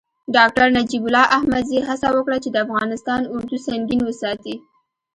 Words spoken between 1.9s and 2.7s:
وکړه چې د